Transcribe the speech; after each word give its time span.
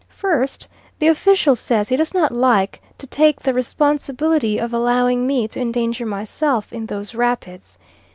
First, 0.09 0.65
the 0.97 1.05
official 1.05 1.55
says 1.55 1.89
he 1.89 1.95
does 1.95 2.11
not 2.11 2.31
like 2.31 2.81
to 2.97 3.05
take 3.05 3.39
the 3.39 3.53
responsibility 3.53 4.57
of 4.57 4.73
allowing 4.73 5.27
me 5.27 5.47
to 5.49 5.61
endanger 5.61 6.07
myself 6.07 6.73
in 6.73 6.87
those 6.87 7.13
rapids. 7.13 7.77